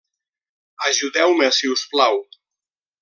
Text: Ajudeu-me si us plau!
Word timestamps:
Ajudeu-me 0.91 1.49
si 1.59 1.69
us 1.75 1.85
plau! 1.93 2.19